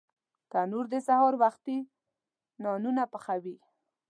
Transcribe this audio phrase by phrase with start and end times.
[0.51, 1.77] تنور د سهار وختي
[2.63, 3.55] نانونه پخوي